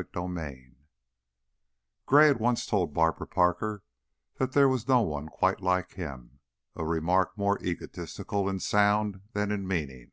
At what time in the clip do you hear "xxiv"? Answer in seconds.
0.22-0.74